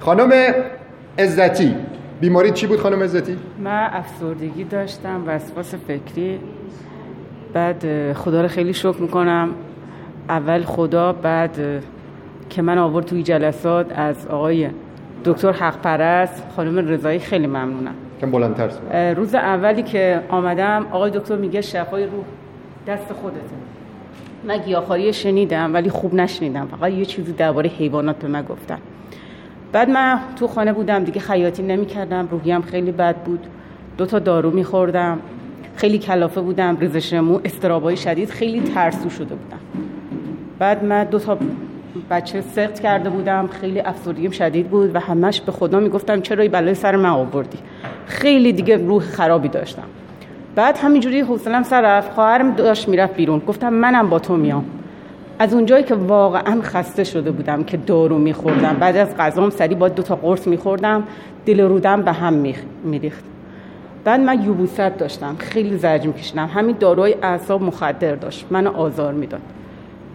خانم 0.00 0.32
عزتی. 1.18 1.74
بیماری 2.20 2.50
چی 2.50 2.66
بود 2.66 2.78
خانم 2.78 3.02
عزتی؟ 3.02 3.36
من 3.58 3.88
افسردگی 3.92 4.64
داشتم 4.64 5.22
وسواس 5.26 5.74
فکری. 5.74 6.38
بعد 7.52 8.12
خدا 8.12 8.42
رو 8.42 8.48
خیلی 8.48 8.72
شکر 8.72 8.96
می‌کنم. 9.00 9.50
اول 10.28 10.62
خدا 10.62 11.12
بعد 11.12 11.58
که 12.50 12.62
من 12.62 12.78
آورد 12.78 13.06
توی 13.06 13.22
جلسات 13.22 13.98
از 13.98 14.26
آقای 14.26 14.68
دکتر 15.24 15.52
حق 15.52 15.80
پرست 15.80 16.42
خانم 16.56 16.88
رضایی 16.88 17.18
خیلی 17.18 17.46
ممنونم. 17.46 17.94
کم 18.20 18.30
بلندتر 18.30 19.14
روز 19.14 19.34
اولی 19.34 19.82
که 19.82 20.20
آمدم 20.28 20.86
آقای 20.92 21.10
دکتر 21.10 21.36
میگه 21.36 21.60
شفای 21.60 22.04
روح 22.06 22.24
دست 22.86 23.12
خودته. 23.12 23.40
من 24.44 24.58
گیاهخواری 24.58 25.12
شنیدم 25.12 25.74
ولی 25.74 25.90
خوب 25.90 26.14
نشنیدم. 26.14 26.68
فقط 26.80 26.92
یه 26.92 27.04
چیزی 27.04 27.32
درباره 27.32 27.70
حیوانات 27.70 28.16
به 28.16 28.28
من 28.28 28.42
گفتن. 28.42 28.78
بعد 29.72 29.90
من 29.90 30.18
تو 30.36 30.48
خانه 30.48 30.72
بودم 30.72 31.04
دیگه 31.04 31.20
خیاطی 31.20 31.62
نمی‌کردم 31.62 32.28
روحیم 32.30 32.62
خیلی 32.62 32.92
بد 32.92 33.16
بود. 33.16 33.46
دو 33.98 34.06
تا 34.06 34.18
دارو 34.18 34.50
میخوردم. 34.50 35.18
خیلی 35.76 35.98
کلافه 35.98 36.40
بودم 36.40 36.76
ریزش 36.80 37.12
مو 37.12 37.40
استرابای 37.44 37.96
شدید 37.96 38.30
خیلی 38.30 38.60
ترسو 38.60 39.10
شده 39.10 39.34
بودم. 39.34 39.58
بعد 40.58 40.84
من 40.84 41.04
دو 41.04 41.18
تا 41.18 41.38
بچه 42.10 42.40
سقط 42.40 42.80
کرده 42.80 43.10
بودم 43.10 43.48
خیلی 43.60 43.80
افسردگیم 43.80 44.30
شدید 44.30 44.68
بود 44.68 44.94
و 44.94 45.00
همش 45.00 45.40
به 45.40 45.52
خدا 45.52 45.80
می‌گفتم 45.80 46.20
چرا 46.20 46.42
این 46.42 46.52
بلای 46.52 46.74
سر 46.74 46.96
من 46.96 47.08
آوردی؟ 47.08 47.58
خیلی 48.06 48.52
دیگه 48.52 48.76
روح 48.76 49.02
خرابی 49.02 49.48
داشتم. 49.48 49.82
بعد 50.54 50.78
همینجوری 50.78 51.20
حوصلم 51.20 51.62
سر 51.62 51.80
رفت 51.80 52.12
خواهرم 52.12 52.52
داشت 52.52 52.88
می‌رفت 52.88 53.16
بیرون. 53.16 53.38
گفتم 53.38 53.72
منم 53.72 54.08
با 54.08 54.18
تو 54.18 54.36
میام. 54.36 54.64
از 55.38 55.54
اونجایی 55.54 55.84
که 55.84 55.94
واقعا 55.94 56.60
خسته 56.62 57.04
شده 57.04 57.30
بودم 57.30 57.64
که 57.64 57.76
دارو 57.76 58.18
میخوردم. 58.18 58.76
بعد 58.80 58.96
از 58.96 59.16
غذام 59.16 59.50
سری 59.50 59.74
با 59.74 59.88
دو 59.88 60.02
تا 60.02 60.16
قرص 60.16 60.46
میخوردم. 60.46 61.04
دل 61.46 61.60
رودم 61.60 62.02
به 62.02 62.12
هم 62.12 62.54
میریخت. 62.84 63.24
بعد 64.04 64.20
من 64.20 64.44
یوبوست 64.44 64.80
داشتم. 64.98 65.36
خیلی 65.38 65.76
زرج 65.76 66.06
میکشیدم 66.06 66.46
همین 66.46 66.76
داروی 66.80 67.14
اعصاب 67.22 67.62
مخدر 67.62 68.14
داشت. 68.14 68.46
منو 68.50 68.76
آزار 68.76 69.12
می‌داد. 69.12 69.40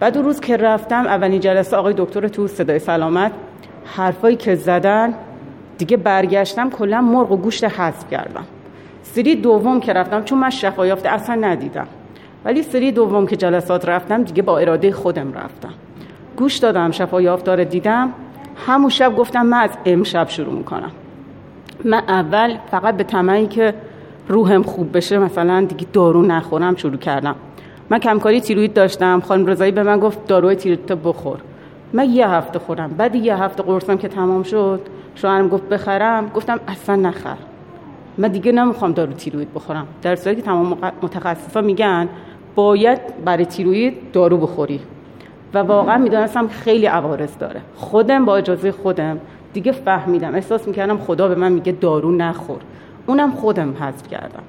بعد 0.00 0.16
روز 0.16 0.40
که 0.40 0.56
رفتم 0.56 1.06
اولین 1.06 1.40
جلسه 1.40 1.76
آقای 1.76 1.94
دکتر 1.96 2.28
تو 2.28 2.48
صدای 2.48 2.78
سلامت 2.78 3.32
حرفایی 3.84 4.36
که 4.36 4.54
زدن 4.54 5.14
دیگه 5.78 5.96
برگشتم 5.96 6.70
کلا 6.70 7.00
مرغ 7.00 7.32
و 7.32 7.36
گوشت 7.36 7.64
حذف 7.64 8.10
کردم. 8.10 8.44
سری 9.02 9.36
دوم 9.36 9.80
که 9.80 9.92
رفتم 9.92 10.22
چون 10.24 10.38
من 10.38 10.50
شفا 10.50 10.86
یافته 10.86 11.08
اصلا 11.08 11.34
ندیدم. 11.34 11.86
ولی 12.44 12.62
سری 12.62 12.92
دوم 12.92 13.26
که 13.26 13.36
جلسات 13.36 13.88
رفتم 13.88 14.22
دیگه 14.22 14.42
با 14.42 14.58
اراده 14.58 14.92
خودم 14.92 15.32
رفتم. 15.32 15.74
گوش 16.36 16.56
دادم 16.56 16.90
شفا 16.90 17.22
یافتار 17.22 17.64
دیدم. 17.64 18.12
همون 18.66 18.90
شب 18.90 19.16
گفتم 19.16 19.46
من 19.46 19.58
از 19.58 19.70
امشب 19.84 20.28
شروع 20.28 20.52
می‌کنم. 20.54 20.90
من 21.84 22.02
اول 22.08 22.56
فقط 22.70 22.96
به 22.96 23.04
تمایی 23.04 23.46
که 23.46 23.74
روحم 24.28 24.62
خوب 24.62 24.96
بشه 24.96 25.18
مثلا 25.18 25.64
دیگه 25.64 25.86
دارو 25.92 26.22
نخورم 26.22 26.76
شروع 26.76 26.96
کردم. 26.96 27.34
من 27.90 27.98
کمکاری 27.98 28.40
تیروید 28.40 28.74
داشتم. 28.74 29.20
خانم 29.20 29.46
رضایی 29.46 29.72
به 29.72 29.82
من 29.82 29.98
گفت 29.98 30.26
داروی 30.26 30.54
تیروید 30.54 30.86
بخور. 30.86 31.38
من 31.92 32.10
یه 32.10 32.28
هفته 32.28 32.58
خورم. 32.58 32.90
بعد 32.90 33.14
یه 33.14 33.42
هفته 33.42 33.62
قرصم 33.62 33.96
که 33.96 34.08
تمام 34.08 34.42
شد 34.42 34.80
شوهرم 35.14 35.48
گفت 35.48 35.68
بخرم. 35.68 36.28
گفتم 36.28 36.60
اصلا 36.68 36.96
نخر. 36.96 37.36
من 38.18 38.28
دیگه 38.28 38.52
نمی‌خوام 38.52 38.92
دارو 38.92 39.12
تیروید 39.12 39.54
بخورم. 39.54 39.86
در 40.02 40.16
صورتی 40.16 40.40
که 40.40 40.46
تمام 40.46 40.78
متخصصا 41.02 41.60
میگن 41.60 42.08
باید 42.54 43.24
برای 43.24 43.46
تیروید 43.46 44.12
دارو 44.12 44.36
بخوری. 44.36 44.80
و 45.54 45.58
واقعا 45.58 45.98
می‌دونستم 45.98 46.48
خیلی 46.48 46.86
عوارض 46.86 47.38
داره. 47.38 47.60
خودم 47.76 48.24
با 48.24 48.36
اجازه 48.36 48.72
خودم 48.72 49.18
دیگه 49.52 49.72
فهمیدم. 49.72 50.34
احساس 50.34 50.68
می‌کردم 50.68 50.98
خدا 50.98 51.28
به 51.28 51.34
من 51.34 51.52
میگه 51.52 51.72
دارو 51.72 52.12
نخور. 52.12 52.58
اونم 53.06 53.30
خودم 53.30 53.74
حذف 53.80 54.08
کردم. 54.08 54.42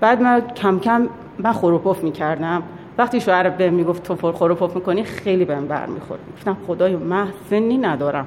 بعد 0.00 0.22
من 0.22 0.42
کم 0.56 0.78
کم 0.78 1.08
من 1.38 1.52
خروپف 1.52 2.04
می‌کردم. 2.04 2.62
وقتی 2.98 3.20
شوهر 3.20 3.50
به 3.50 3.70
می‌گفت 3.70 4.02
تو 4.02 4.32
خروپف 4.32 4.76
می‌کنی 4.76 5.04
خیلی 5.04 5.44
بهم 5.44 5.66
برمیخورد. 5.66 6.20
گفتم 6.36 6.56
خدای 6.66 6.96
من 6.96 7.28
سنی 7.50 7.78
ندارم. 7.78 8.26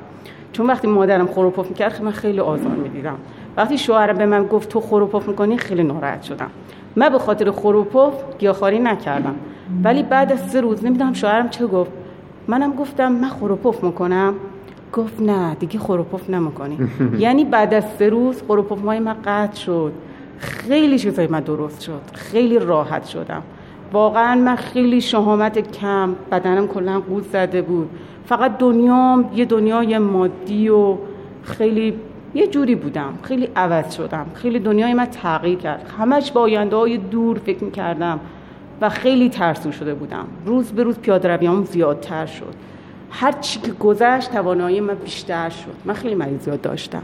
چون 0.51 0.67
وقتی 0.67 0.88
مادرم 0.88 1.27
خروپف 1.27 1.69
می‌کرد 1.69 2.01
من 2.01 2.11
خیلی 2.11 2.39
آزار 2.39 2.72
می‌دیدم. 2.72 3.17
وقتی 3.57 3.78
شوهر 3.78 4.13
به 4.13 4.25
من 4.25 4.45
گفت 4.45 4.69
تو 4.69 4.79
خروپف 4.81 5.28
می‌کنی 5.28 5.57
خیلی 5.57 5.84
ناراحت 5.84 6.23
شدم. 6.23 6.50
من 6.95 7.09
به 7.09 7.19
خاطر 7.19 7.51
خروپف 7.51 8.13
گیاهخواری 8.40 8.79
نکردم. 8.79 9.35
ولی 9.84 10.03
بعد 10.03 10.31
از 10.31 10.40
سه 10.50 10.62
روز 10.62 10.85
نمی‌دونم 10.85 11.13
شوهرم 11.13 11.50
چه 11.50 11.68
گفت. 11.68 11.91
منم 12.47 12.73
گفتم 12.73 13.12
من 13.12 13.29
خروپف 13.29 13.84
می‌کنم. 13.84 14.34
گفت 14.94 15.22
نه 15.22 15.56
دیگه 15.56 15.79
خروپف 15.79 16.29
نمی‌کنی. 16.29 16.78
یعنی 17.19 17.45
بعد 17.45 17.73
از 17.73 17.84
سه 18.00 18.09
روز 18.09 18.44
خروپف 18.47 18.81
مای 18.81 19.00
من 19.00 19.16
قطع 19.25 19.56
شد. 19.56 19.91
خیلی 20.38 21.00
چیزای 21.00 21.28
من 21.28 21.39
درست 21.39 21.81
شد. 21.81 22.01
خیلی 22.13 22.59
راحت 22.59 23.06
شدم. 23.06 23.44
واقعا 23.94 24.35
من 24.35 24.56
خیلی 24.56 25.01
شهامت 25.01 25.72
کم 25.72 26.16
بدنم 26.31 26.68
کلا 26.68 27.00
قوت 27.00 27.24
زده 27.24 27.62
بود. 27.62 27.89
فقط 28.25 28.57
دنیام 28.57 29.29
یه 29.35 29.45
دنیای 29.45 29.97
مادی 29.97 30.69
و 30.69 30.95
خیلی 31.44 31.94
یه 32.33 32.47
جوری 32.47 32.75
بودم. 32.75 33.13
خیلی 33.23 33.49
عوض 33.55 33.95
شدم. 33.95 34.25
خیلی 34.33 34.59
دنیای 34.59 34.93
من 34.93 35.05
تغییر 35.05 35.57
کرد. 35.57 35.91
همش 35.99 36.31
با 36.31 36.41
آینده 36.41 36.75
های 36.75 36.97
دور 36.97 37.38
فکر 37.38 37.63
می‌کردم 37.63 38.19
و 38.81 38.89
خیلی 38.89 39.29
ترسو 39.29 39.71
شده 39.71 39.93
بودم. 39.93 40.25
روز 40.45 40.71
به 40.71 40.83
روز 40.83 40.97
پیاده 40.99 41.27
رویام 41.35 41.63
زیادتر 41.63 42.25
شد. 42.25 42.53
هر 43.11 43.31
چی 43.31 43.59
که 43.59 43.71
گذشت 43.71 44.31
توانایی 44.31 44.81
من 44.81 44.93
بیشتر 44.93 45.49
شد. 45.49 45.75
من 45.85 45.93
خیلی 45.93 46.15
مریضیات 46.15 46.61
داشتم. 46.61 47.03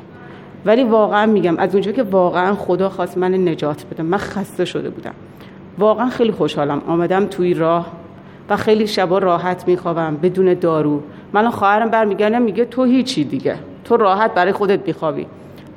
ولی 0.66 0.84
واقعا 0.84 1.26
میگم 1.26 1.58
از 1.58 1.74
اونجا 1.74 1.92
که 1.92 2.04
واقعا 2.04 2.56
خدا 2.56 2.90
خواست 2.90 3.18
من 3.18 3.34
نجات 3.34 3.86
بده 3.92 4.04
من 4.04 4.18
خسته 4.18 4.66
شده 4.66 4.90
بودم. 4.90 5.14
واقعا 5.78 6.10
خیلی 6.10 6.32
خوشحالم. 6.32 6.82
آمدم 6.88 7.26
توی 7.26 7.54
راه 7.54 7.88
و 8.50 8.58
خیلی 8.58 8.88
شبا 8.88 9.18
راحت 9.18 9.68
میخوابم 9.68 10.18
بدون 10.22 10.54
دارو. 10.54 11.04
من 11.34 11.50
خواهرم 11.50 11.90
برمیگردم 11.90 12.42
میگه 12.42 12.66
تو 12.66 12.84
هیچی 12.84 13.24
دیگه. 13.24 13.56
تو 13.84 13.98
راحت 13.98 14.34
برای 14.34 14.52
خودت 14.52 14.88
میخوابی 14.88 15.28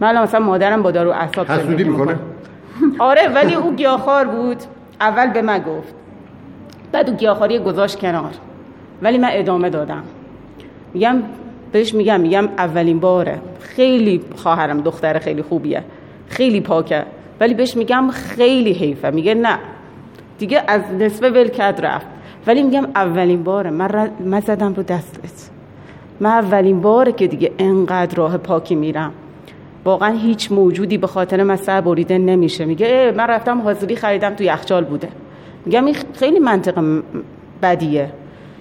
من 0.01 0.23
مثلا 0.23 0.41
مادرم 0.41 0.83
با 0.83 0.91
دارو 0.91 1.11
اعصاب 1.11 1.47
حسودی 1.47 1.85
می‌کنه. 1.85 2.17
آره 2.99 3.29
ولی 3.29 3.55
او 3.55 3.75
گیاهخوار 3.75 4.25
بود. 4.25 4.57
اول 5.01 5.27
به 5.27 5.43
من 5.43 5.59
گفت. 5.59 5.95
بعد 6.93 7.11
او 7.11 7.17
گیاهخواری 7.17 7.59
گذاشت 7.59 7.99
کنار. 7.99 8.31
ولی 9.03 9.19
من 9.19 9.29
ادامه 9.33 9.71
دادم. 9.71 10.03
میگم 10.95 11.23
بهش 11.73 11.95
میگم 11.95 12.21
میگم 12.21 12.49
اولین 12.59 13.01
باره. 13.01 13.41
خیلی 13.61 14.21
خواهرم 14.37 14.81
دختر 14.81 15.19
خیلی 15.19 15.43
خوبیه. 15.43 15.85
خیلی 16.29 16.61
پاکه. 16.61 17.05
ولی 17.41 17.55
بهش 17.55 17.77
میگم 17.77 18.11
خیلی 18.11 18.73
حیفه. 18.73 19.11
میگه 19.11 19.35
نه. 19.35 19.59
دیگه 20.39 20.63
از 20.69 20.83
نصفه 20.99 21.31
ولکت 21.31 21.81
رفت. 21.83 22.07
ولی 22.47 22.63
میگم 22.63 22.87
اولین 22.95 23.43
باره. 23.43 23.71
من, 23.71 24.11
من 24.25 24.41
زدم 24.41 24.75
رو 24.75 24.83
دستت 24.83 25.26
من 26.21 26.31
اولین 26.31 26.81
باره 26.81 27.13
که 27.13 27.27
دیگه 27.27 27.53
انقدر 27.59 28.17
راه 28.17 28.37
پاکی 28.37 28.75
میرم. 28.75 29.13
واقعا 29.85 30.19
هیچ 30.19 30.53
موجودی 30.53 30.99
به 30.99 31.07
خاطر 31.07 31.43
من 31.43 31.57
سر 31.57 31.81
بریده 31.81 32.19
نمیشه. 32.19 32.65
میگه 32.65 33.15
من 33.17 33.27
رفتم 33.27 33.61
حاضری 33.61 33.97
خریدم 33.97 34.35
تو 34.35 34.45
یخچال 34.45 34.85
بوده. 34.85 35.09
میگم 35.67 35.85
این 35.85 35.97
خیلی 36.15 36.39
منطق 36.39 37.03
بدیه. 37.63 38.11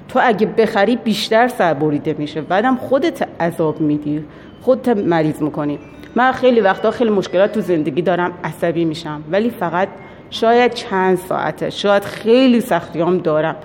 تو 0.10 0.20
اگه 0.24 0.46
بخری 0.46 0.96
بیشتر 0.96 1.48
سر 1.48 1.74
بریده 1.74 2.16
میشه. 2.18 2.42
بعدم 2.42 2.76
خودت 2.76 3.28
عذاب 3.42 3.82
میدی. 3.82 4.24
خودت 4.62 4.90
مریض 4.98 5.42
می‌کنی. 5.42 5.80
من 6.16 6.32
خیلی 6.32 6.62
وقتا 6.62 6.92
خیلی 6.92 7.10
مشکلات 7.10 7.52
تو 7.52 7.62
زندگی 7.62 8.02
دارم 8.02 8.32
عصبی 8.44 8.86
میشم. 8.86 9.22
ولی 9.32 9.50
فقط 9.50 9.88
شاید 10.30 10.74
چند 10.74 11.18
ساعته. 11.18 11.70
شاید 11.70 12.04
خیلی 12.04 12.62
سختیام 12.62 13.18
دارم. 13.18 13.56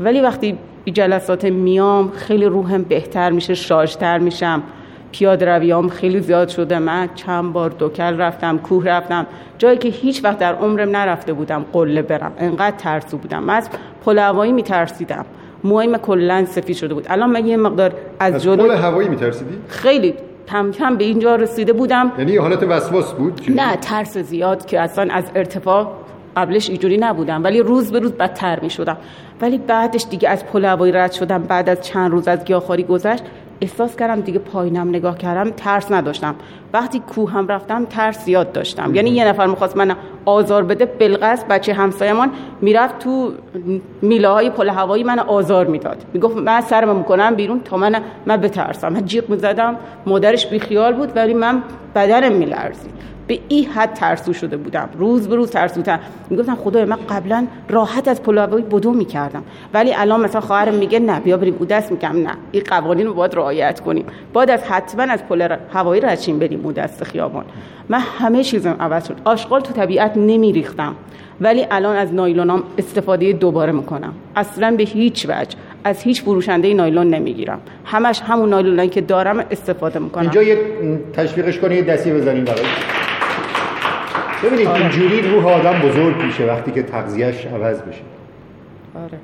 ولی 0.00 0.20
وقتی 0.20 0.58
جلسات 0.90 1.44
میام 1.44 2.10
خیلی 2.10 2.44
روحم 2.44 2.82
بهتر 2.82 3.30
میشه 3.30 3.54
شارژتر 3.54 4.18
میشم. 4.18 4.62
پیاده 5.12 5.46
رویام 5.46 5.88
خیلی 5.88 6.20
زیاد 6.20 6.48
شده. 6.48 6.78
من 6.78 7.08
چند 7.14 7.52
بار 7.52 7.70
دوکل 7.70 8.16
رفتم 8.16 8.58
کوه 8.58 8.84
رفتم. 8.84 9.26
جایی 9.58 9.78
که 9.78 9.88
هیچ 9.88 10.24
وقت 10.24 10.38
در 10.38 10.54
عمرم 10.54 10.96
نرفته 10.96 11.32
بودم 11.32 11.64
قله 11.72 12.02
برم. 12.02 12.32
انقدر 12.38 12.76
ترسو 12.76 13.16
بودم. 13.16 13.42
من 13.42 13.54
از 13.54 13.68
پل 14.04 14.18
هوایی 14.18 14.52
میترسیدم. 14.52 15.24
موهایم 15.64 15.96
کلا 15.96 16.44
سفید 16.44 16.76
شده 16.76 16.94
بود. 16.94 17.06
الان 17.08 17.30
من 17.30 17.46
یه 17.46 17.56
مقدار 17.56 17.94
از, 18.20 18.34
از 18.34 18.42
جلو 18.42 18.68
پل 18.68 18.74
هوایی 18.74 19.08
میترسیدی؟ 19.08 19.58
خیلی. 19.68 20.14
کم 20.48 20.70
کم 20.70 20.96
به 20.96 21.04
اینجا 21.04 21.36
رسیده 21.36 21.72
بودم. 21.72 22.12
یعنی 22.18 22.36
حالت 22.36 22.62
وسواس 22.62 23.12
بود؟ 23.12 23.40
نه 23.48 23.76
ترس 23.76 24.18
زیاد 24.18 24.66
که 24.66 24.80
اصلا 24.80 25.12
از 25.12 25.24
ارتفاع 25.34 25.92
قبلش 26.38 26.68
اینجوری 26.68 26.96
نبودم 26.96 27.44
ولی 27.44 27.60
روز 27.60 27.92
به 27.92 27.98
روز 27.98 28.12
بدتر 28.12 28.60
می 28.60 28.70
شدم 28.70 28.96
ولی 29.40 29.58
بعدش 29.58 30.06
دیگه 30.10 30.28
از 30.28 30.46
پل 30.46 30.64
هوایی 30.64 30.92
رد 30.92 31.12
شدم 31.12 31.42
بعد 31.42 31.68
از 31.68 31.80
چند 31.80 32.10
روز 32.10 32.28
از 32.28 32.44
گیاهخواری 32.44 32.82
گذشت 32.82 33.22
احساس 33.60 33.96
کردم 33.96 34.20
دیگه 34.20 34.38
پایینم 34.38 34.88
نگاه 34.88 35.18
کردم 35.18 35.50
ترس 35.50 35.92
نداشتم. 35.92 36.34
وقتی 36.72 37.00
کوه 37.00 37.30
هم 37.30 37.48
رفتم 37.48 37.84
ترس 37.84 38.24
زیاد 38.24 38.52
داشتم. 38.52 38.94
یعنی 38.94 39.10
یه 39.10 39.28
نفر 39.28 39.46
می‌خواست 39.46 39.76
من 39.76 39.96
آزار 40.24 40.64
بده 40.64 40.84
بلغص 40.84 41.44
بچه 41.50 41.74
همسایمان 41.74 42.30
می‌رفت 42.60 42.98
تو 42.98 43.32
میله 44.02 44.28
های 44.28 44.50
پل 44.50 44.68
هوایی 44.68 45.04
من 45.04 45.18
آزار 45.18 45.66
می‌داد. 45.66 46.04
می‌گفت 46.12 46.36
من 46.36 46.60
سرم 46.60 46.96
می‌کنم 46.96 47.34
بیرون 47.34 47.60
تا 47.60 47.76
من 47.76 48.02
من 48.26 48.36
بترسم. 48.36 48.92
من 48.92 49.04
جیغ 49.04 49.28
می‌زدم 49.30 49.76
مادرش 50.06 50.46
بیخیال 50.46 50.94
بود 50.94 51.16
ولی 51.16 51.34
من 51.34 51.62
بدنم 51.94 52.32
میلرزید. 52.32 52.98
به 53.26 53.38
این 53.48 53.64
حد 53.64 53.94
ترسو 53.94 54.32
شده 54.32 54.56
بودم. 54.56 54.88
روز 54.98 55.28
به 55.28 55.36
روز 55.36 55.50
ترسوتر 55.50 55.98
می‌گفتم 56.30 56.54
خدای 56.54 56.84
من 56.84 56.96
قبلا 56.96 57.46
راحت 57.68 58.08
از 58.08 58.22
پل 58.22 58.38
هوایی 58.38 58.64
بدو 58.64 58.92
می‌کردم. 58.92 59.42
ولی 59.74 59.94
الان 59.94 60.20
مثلا 60.20 60.40
خواهرم 60.40 60.74
میگه 60.74 60.98
نه 60.98 61.20
بیا 61.20 61.36
بریم 61.36 61.56
او 61.58 61.66
دست 61.66 61.92
میگم 61.92 62.12
نه 62.22 62.30
این 62.52 62.62
قوانین 62.68 63.06
رو 63.06 63.14
باید 63.14 63.34
رعایت 63.34 63.80
کنیم. 63.80 64.06
باید 64.32 64.50
از 64.50 64.62
حتما 64.62 65.02
از 65.02 65.24
پل 65.24 65.56
هوایی 65.72 66.00
رچین 66.00 66.38
بریم. 66.38 66.57
او 66.62 66.72
دست 66.72 67.04
خیابان. 67.04 67.44
من 67.88 68.00
همه 68.18 68.44
چیزم 68.44 68.76
عوض 68.80 69.08
شد. 69.08 69.16
آشغال 69.24 69.60
تو 69.60 69.72
طبیعت 69.72 70.16
نمیریختم. 70.16 70.94
ولی 71.40 71.66
الان 71.70 71.96
از 71.96 72.14
نایلونام 72.14 72.62
استفاده 72.78 73.32
دوباره 73.32 73.72
می‌کنم. 73.72 74.12
اصلا 74.36 74.74
به 74.76 74.82
هیچ 74.82 75.26
وجه. 75.28 75.56
از 75.84 76.02
هیچ 76.02 76.22
فروشنده 76.22 76.74
نایلون 76.74 77.06
نمی‌گیرم. 77.06 77.60
همش 77.84 78.20
همون 78.20 78.48
نایلونایی 78.48 78.88
که 78.88 79.00
دارم 79.00 79.44
استفاده 79.50 79.98
می‌کنم. 79.98 80.22
اینجا 80.22 80.42
یه 80.42 80.58
تشویقش 81.12 81.58
کنه 81.58 81.76
یه 81.76 81.82
دستی 81.82 82.12
بزنیم 82.12 82.44
برای. 82.44 82.60
ببینید 84.44 84.68
آره. 84.68 84.80
اینجوری 84.80 85.20
روح 85.22 85.46
آدم 85.46 85.88
بزرگ 85.88 86.22
میشه 86.22 86.46
وقتی 86.46 86.70
که 86.70 86.82
تغذیهش 86.82 87.46
عوض 87.46 87.82
بشه. 87.82 88.00
آره. 88.94 89.18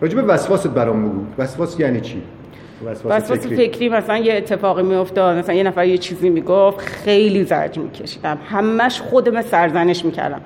راجب 0.00 0.24
وسواست 0.28 0.68
برام 0.68 1.08
بگو. 1.08 1.20
وسواس 1.38 1.80
یعنی 1.80 2.00
چی؟ 2.00 2.22
وسواس 2.86 3.22
وسواس 3.22 3.46
فکری. 3.46 3.88
مثلا 3.88 4.18
یه 4.18 4.34
اتفاقی 4.34 4.82
میافتاد 4.82 5.36
مثلا 5.36 5.54
یه 5.54 5.62
نفر 5.62 5.86
یه 5.86 5.98
چیزی 5.98 6.30
می‌گفت 6.30 6.78
خیلی 6.78 7.44
زرج 7.44 7.78
میکشیدم. 7.78 8.38
همش 8.50 9.00
خودم 9.00 9.42
سرزنش 9.42 10.04
می‌کردم. 10.04 10.40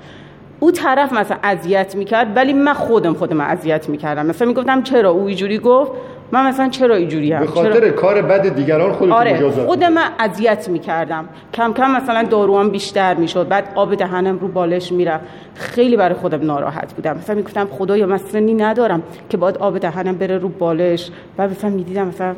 او 0.59 0.71
طرف 0.71 1.13
مثلا 1.13 1.37
اذیت 1.43 1.95
می‌کرد 1.95 2.37
ولی 2.37 2.53
من 2.53 2.73
خودم 2.73 3.13
خودم 3.13 3.41
اذیت 3.41 3.89
می‌کردم. 3.89 4.25
مثلا 4.25 4.47
می‌گفتم 4.47 4.83
چرا؟ 4.83 5.09
او 5.09 5.25
اینجوری 5.25 5.59
گفت 5.59 5.91
من 6.33 6.47
مثلا 6.47 6.69
چرا 6.69 6.95
اینجوری 6.95 7.29
به 7.29 7.47
خاطر 7.47 7.89
کار 7.89 8.21
بد 8.21 8.55
دیگران 8.55 8.93
خودت 8.93 9.11
آره 9.11 9.33
مجازات 9.33 9.65
خود 9.65 9.83
من 9.83 10.03
اذیت 10.19 10.69
می‌کردم. 10.69 11.25
کم 11.53 11.73
کم 11.73 11.91
مثلا 11.91 12.23
داروام 12.23 12.69
بیشتر 12.69 13.13
می‌شد. 13.13 13.47
بعد 13.47 13.69
آب 13.75 13.95
دهنم 13.95 14.39
رو 14.39 14.47
بالش 14.47 14.91
می‌رفت. 14.91 15.23
خیلی 15.55 15.97
برای 15.97 16.15
خودم 16.15 16.45
ناراحت 16.45 16.93
بودم. 16.93 17.17
مثلا 17.17 17.35
می‌گفتم 17.35 17.67
خدایا 17.71 18.05
من 18.05 18.17
سنی 18.17 18.53
ندارم 18.53 19.03
که 19.29 19.37
باید 19.37 19.57
آب 19.57 19.77
دهنم 19.77 20.17
بره 20.17 20.37
رو 20.37 20.49
بالش. 20.49 21.09
و 21.37 21.47
مثلا 21.47 21.69
می‌دیدم 21.69 22.07
مثلا 22.07 22.35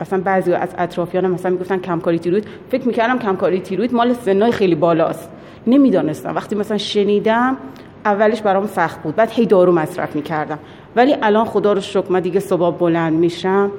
مثلا 0.00 0.20
بعضی 0.20 0.52
از 0.52 0.74
اطرافیانم 0.78 1.30
مثلا 1.30 1.50
می‌گفتن 1.50 1.78
کمکاری 1.78 2.18
تیروید. 2.18 2.44
فکر 2.70 2.86
می‌کردم 2.86 3.18
کمکاری 3.18 3.60
تیروید 3.60 3.94
مال 3.94 4.12
سنای 4.12 4.52
خیلی 4.52 4.74
بالاست. 4.74 5.30
نمی‌دانستم. 5.66 6.36
وقتی 6.36 6.56
مثلا 6.56 6.78
شنیدم 6.78 7.56
اولش 8.04 8.42
برام 8.42 8.66
سخت 8.66 9.02
بود. 9.02 9.16
بعد 9.16 9.30
هی 9.30 9.46
دارو 9.46 9.72
مصرف 9.72 10.16
می‌کردم. 10.16 10.58
ولی 10.98 11.16
الان 11.22 11.44
خدا 11.44 11.72
رو 11.72 11.80
شکر 11.80 12.04
من 12.10 12.20
دیگه 12.20 12.40
صبح 12.40 12.78
بلند 12.78 13.12
میشم. 13.12 13.70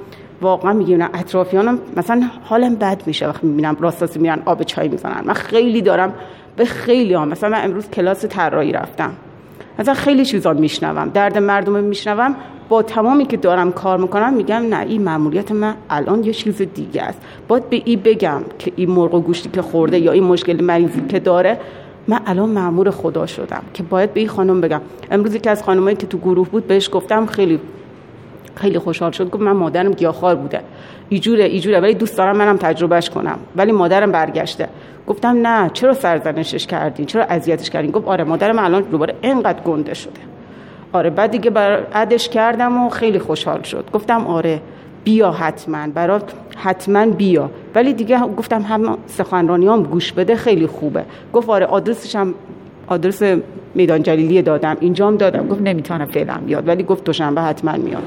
واقعا 0.42 0.72
میگم 0.72 1.10
اطرافیانم 1.14 1.78
مثلا 1.96 2.22
حالم 2.44 2.74
بد 2.74 3.02
میشه 3.06 3.28
وقتی 3.28 3.46
می‌بینم 3.46 3.76
راستاسی 3.80 4.18
میرن 4.18 4.42
آب 4.44 4.62
چای 4.62 4.88
می‌زنن. 4.88 5.22
من 5.24 5.34
خیلی 5.34 5.82
دارم 5.82 6.14
به 6.56 6.64
خیلی 6.64 7.14
ها 7.14 7.24
مثلا 7.24 7.48
من 7.48 7.64
امروز 7.64 7.90
کلاس 7.90 8.24
طراحی 8.24 8.72
رفتم. 8.72 9.12
مثلا 9.78 9.94
خیلی 9.94 10.24
چیزا 10.24 10.52
میشنوم 10.52 11.08
درد 11.08 11.38
مردم 11.38 11.72
میشنوم. 11.72 12.34
با 12.68 12.82
تمامی 12.82 13.26
که 13.26 13.36
دارم 13.36 13.72
کار 13.72 13.98
می‌کنم 13.98 14.34
میگم 14.34 14.56
نه 14.56 14.80
این 14.80 15.02
مأموریت 15.02 15.52
من 15.52 15.74
الان 15.90 16.24
یه 16.24 16.32
چیز 16.32 16.62
دیگه 16.62 17.02
است. 17.02 17.20
باید 17.48 17.70
به 17.70 17.82
این 17.84 18.00
بگم 18.04 18.42
که 18.58 18.72
این 18.76 18.90
مرغ 18.90 19.14
و 19.14 19.20
گوشتی 19.20 19.48
که 19.48 19.62
خورده 19.62 19.98
یا 19.98 20.12
این 20.12 20.24
مشکل 20.24 20.64
مریضی 20.64 21.00
که 21.08 21.18
داره 21.18 21.58
من 22.10 22.20
الان 22.26 22.48
مأمور 22.48 22.90
خدا 22.90 23.26
شدم 23.26 23.62
که 23.74 23.82
باید 23.82 24.14
به 24.14 24.20
این 24.20 24.28
خانم 24.28 24.60
بگم. 24.60 24.80
امروز 25.10 25.36
که 25.36 25.50
از 25.50 25.62
خانمایی 25.62 25.96
که 25.96 26.06
تو 26.06 26.18
گروه 26.18 26.48
بود 26.48 26.66
بهش 26.66 26.90
گفتم 26.92 27.26
خیلی 27.26 27.60
خیلی 28.54 28.78
خوشحال 28.78 29.10
شد. 29.10 29.30
گفت 29.30 29.42
من 29.42 29.52
مادرم 29.52 29.92
گیاهخوار 29.92 30.34
بوده. 30.34 30.60
ایجوره 31.08 31.44
ایجوره. 31.44 31.80
ولی 31.80 31.94
دوست 31.94 32.16
دارم 32.16 32.36
منم 32.36 32.56
تجربهش 32.56 33.10
کنم. 33.10 33.38
ولی 33.56 33.72
مادرم 33.72 34.12
برگشته. 34.12 34.68
گفتم 35.06 35.46
نه 35.46 35.70
چرا 35.72 35.94
سرزنشش 35.94 36.66
کردین؟ 36.66 37.06
چرا 37.06 37.24
اذیتش 37.24 37.70
کردین؟ 37.70 37.90
گفت 37.90 38.08
آره 38.08 38.24
مادرم 38.24 38.58
الان 38.58 38.82
دوباره 38.82 39.14
اینقدر 39.22 39.60
گنده 39.60 39.94
شده. 39.94 40.20
آره 40.92 41.10
بعد 41.10 41.30
دیگه 41.30 41.50
بر 41.50 42.06
کردم 42.06 42.86
و 42.86 42.88
خیلی 42.88 43.18
خوشحال 43.18 43.62
شد. 43.62 43.84
گفتم 43.92 44.26
آره. 44.26 44.60
بیا 45.04 45.30
حتما 45.30 45.86
برات 45.94 46.32
حتما 46.56 47.06
بیا. 47.06 47.50
ولی 47.74 47.92
دیگه 47.92 48.20
گفتم 48.20 48.62
هم 48.62 48.98
سخنرانی 49.06 49.66
هم 49.66 49.82
گوش 49.82 50.12
بده 50.12 50.36
خیلی 50.36 50.66
خوبه. 50.66 51.04
گفت 51.32 51.48
آره 51.48 51.66
آدرسش 51.66 52.16
هم 52.16 52.34
آدرس 52.86 53.22
میدان 53.74 54.02
جلیلی 54.02 54.42
دادم. 54.42 54.76
اینجام 54.80 55.16
دادم. 55.16 55.48
گفت 55.48 55.60
نمی‌تونم 55.62 56.06
فعلا 56.06 56.34
بیاد. 56.46 56.68
ولی 56.68 56.82
گفت 56.82 57.04
دوشنبه 57.04 57.40
حتما 57.40 57.72
میاد. 57.72 58.02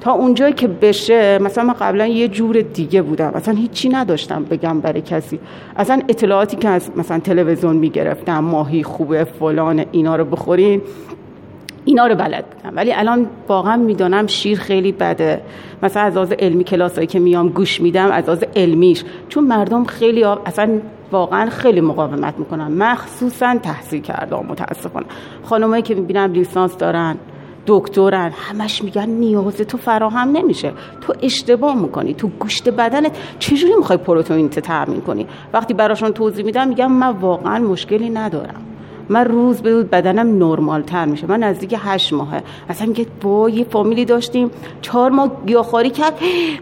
تا 0.00 0.12
اونجایی 0.12 0.52
که 0.52 0.68
بشه 0.68 1.38
مثلا 1.38 1.64
من 1.64 1.74
قبلا 1.74 2.06
یه 2.06 2.28
جور 2.28 2.60
دیگه 2.60 3.02
بودم. 3.02 3.32
اصلا 3.34 3.54
هیچی 3.54 3.88
نداشتم 3.88 4.44
بگم 4.44 4.80
برای 4.80 5.00
کسی. 5.00 5.38
اصلا 5.76 6.02
اطلاعاتی 6.08 6.56
که 6.56 6.68
از 6.68 6.90
مثلا 6.96 7.18
تلویزیون 7.18 7.76
می‌گرفتم 7.76 8.38
ماهی 8.38 8.82
خوبه 8.82 9.24
فلان 9.24 9.84
اینا 9.92 10.16
رو 10.16 10.24
بخورین. 10.24 10.82
اینا 11.88 12.06
رو 12.06 12.14
بلد 12.14 12.44
بودم. 12.44 12.76
ولی 12.76 12.92
الان 12.92 13.26
واقعا 13.48 13.76
می‌دانم 13.76 14.26
شیر 14.26 14.58
خیلی 14.58 14.92
بده. 14.92 15.40
مثلا 15.82 16.02
از 16.02 16.16
آز 16.16 16.32
علمی 16.32 16.64
کلاسایی 16.64 17.06
که 17.06 17.18
میام 17.18 17.48
گوش 17.48 17.80
میدم 17.80 18.10
از 18.10 18.28
آز 18.28 18.44
علمیش. 18.56 19.04
چون 19.28 19.44
مردم 19.44 19.84
خیلی 19.84 20.24
اصلا 20.24 20.80
واقعا 21.12 21.50
خیلی 21.50 21.80
مقاومت 21.80 22.38
می‌کنن. 22.38 22.72
مخصوصا 22.72 23.58
تحصیل 23.62 24.02
کردم 24.02 24.46
متاسفانه. 24.48 25.06
خانمایی 25.42 25.82
که 25.82 25.94
می‌بینم 25.94 26.32
لیسانس 26.32 26.76
دارن 26.76 27.16
دکترن 27.66 28.32
همش 28.34 28.84
میگن 28.84 29.08
نیاز 29.08 29.56
تو 29.56 29.78
فراهم 29.78 30.28
نمیشه. 30.28 30.72
تو 31.00 31.14
اشتباه 31.22 31.82
می‌کنی. 31.82 32.14
تو 32.14 32.28
گوشت 32.28 32.68
بدنت 32.68 33.16
چجوری 33.38 33.74
می‌خوای 33.74 33.98
پروتئین 33.98 34.48
تامین 34.48 35.00
کنی؟ 35.00 35.26
وقتی 35.52 35.74
براشون 35.74 36.12
توضیح 36.12 36.44
میدم 36.44 36.68
میگم 36.68 36.92
من 36.92 37.10
واقعا 37.10 37.58
مشکلی 37.58 38.10
ندارم. 38.10 38.67
من 39.08 39.24
روز 39.24 39.60
به 39.62 39.70
روز 39.70 39.84
بدنم 39.84 40.44
نرمال 40.44 40.82
تر 40.82 41.04
میشه. 41.04 41.26
من 41.26 41.42
نزدیک 41.42 41.74
هشت 41.78 42.12
ماهه. 42.12 42.42
اصلا 42.68 42.86
میگه 42.86 43.06
با 43.20 43.50
یه 43.50 43.64
فامیلی 43.64 44.04
داشتیم. 44.04 44.50
چهار 44.82 45.10
ماه 45.10 45.30
گیاهخواری 45.46 45.90
کرد. 45.90 46.14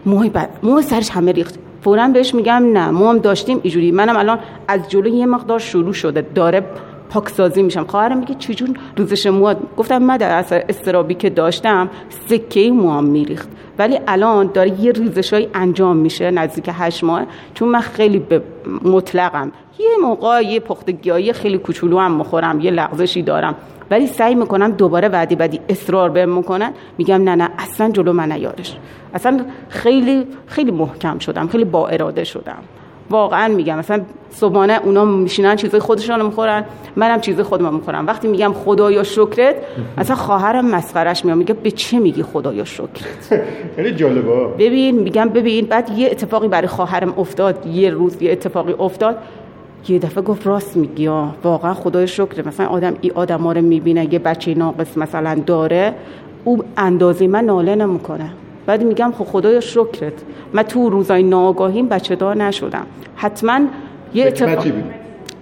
موی 0.05 0.31
موی 0.63 0.81
سرش 0.81 1.09
همه 1.09 1.31
ریخت. 1.31 1.59
فورا 1.81 2.07
بهش 2.07 2.35
میگم 2.35 2.69
نه 2.73 2.89
ما 2.89 3.09
هم 3.09 3.17
داشتیم 3.17 3.59
اینجوری. 3.63 3.91
منم 3.91 4.17
الان 4.17 4.39
از 4.67 4.89
جلو 4.89 5.07
یه 5.07 5.25
مقدار 5.25 5.59
شروع 5.59 5.93
شده. 5.93 6.21
داره 6.35 6.65
پاکسازی 7.09 7.63
میشم. 7.63 7.83
خواهرم 7.83 8.17
میگه 8.17 8.35
چجور 8.35 8.69
روزش 8.97 9.27
مواد 9.27 9.57
گفتم 9.77 9.97
من 9.97 10.17
در 10.17 10.37
اثر 10.37 10.65
استرابی 10.69 11.13
که 11.13 11.29
داشتم 11.29 11.89
سکه 12.27 12.71
موام 12.71 13.05
میریخت. 13.05 13.49
ولی 13.79 13.99
الان 14.07 14.51
داره 14.53 14.81
یه 14.81 14.91
ریزش 14.91 15.47
انجام 15.53 15.97
میشه 15.97 16.31
نزدیک 16.31 16.69
هشت 16.73 17.03
ماه 17.03 17.25
چون 17.53 17.69
من 17.69 17.79
خیلی 17.79 18.19
به 18.19 18.41
مطلقم. 18.83 19.51
یه 19.79 19.87
موقع 20.01 20.41
یه 20.41 20.59
پختگیایی 20.59 21.33
خیلی 21.33 21.57
کوچولو 21.57 21.99
هم 21.99 22.11
مخورم 22.11 22.59
یه 22.59 22.71
لغزشی 22.71 23.21
دارم. 23.21 23.55
ولی 23.91 24.07
سعی 24.07 24.35
می‌کنم 24.35 24.71
دوباره 24.71 25.09
بعدی 25.09 25.35
بعدی 25.35 25.59
اصرار 25.69 26.09
بهم 26.09 26.29
می‌کنن. 26.29 26.73
میگم 26.97 27.23
نه 27.23 27.35
نه 27.35 27.49
اصلا 27.57 27.89
جلو 27.89 28.13
من 28.13 28.31
نیارش. 28.31 28.77
اصلا 29.13 29.45
خیلی 29.69 30.27
خیلی 30.47 30.71
محکم 30.71 31.19
شدم 31.19 31.47
خیلی 31.47 31.65
با 31.65 31.87
اراده 31.87 32.23
شدم. 32.23 32.63
واقعا 33.09 33.47
میگم. 33.47 33.77
مثلا 33.77 34.01
صبحانه 34.29 34.79
اونا 34.83 35.05
میشینن 35.05 35.55
چیزای 35.55 35.79
خودشون 35.79 36.25
می‌خورن 36.25 36.65
منم 36.95 37.21
چیزای 37.21 37.43
خودم 37.43 37.73
می‌خورم. 37.73 38.07
وقتی 38.07 38.27
میگم 38.27 38.53
خدایا 38.53 39.03
شکرت 39.03 39.55
مثلا 39.97 40.15
خواهرم 40.15 40.65
مسخرش 40.65 41.25
میاد. 41.25 41.37
میگه 41.37 41.53
به 41.53 41.71
چه 41.71 41.99
میگی 41.99 42.23
خدایا 42.23 42.63
شکرت؟ 42.63 43.41
خیلی 43.75 43.95
جالبه. 43.95 44.47
ببین 44.47 44.99
میگم 44.99 45.29
ببین 45.29 45.65
بعد 45.65 45.89
یه 45.97 46.07
اتفاقی 46.11 46.47
برای 46.47 46.67
خواهرم 46.67 47.13
افتاد 47.17 47.65
یه 47.65 47.89
روز 47.89 48.21
یه 48.21 48.31
اتفاقی 48.31 48.73
افتاد. 48.79 49.17
یه 49.89 49.99
دفعه 49.99 50.23
گفت 50.23 50.47
راست 50.47 50.77
میگی 50.77 51.07
واقعا 51.43 51.73
خدای 51.73 52.07
شکر 52.07 52.47
مثلا 52.47 52.65
آدم 52.65 52.93
ای 53.01 53.11
آدم 53.15 53.41
ها 53.41 53.51
رو 53.51 53.61
می‌بینه 53.61 54.13
یه 54.13 54.19
بچه 54.19 54.53
ناقص 54.53 54.97
مثلا 54.97 55.41
داره 55.45 55.93
او 56.43 56.63
اندازه 56.77 57.27
من 57.27 57.43
ناله 57.43 57.75
نمی‌کنه. 57.75 58.31
بعد 58.67 58.83
میگم 58.83 59.13
خب 59.17 59.25
خدای 59.25 59.61
شکرت. 59.61 60.13
من 60.53 60.63
تو 60.63 60.89
روزای 60.89 61.23
ناآگاهیم 61.23 61.87
بچه 61.87 62.15
دار 62.15 62.37
نشدم. 62.37 62.85
حتما 63.15 63.59
یه 64.13 64.27
اتفاق 64.27 64.65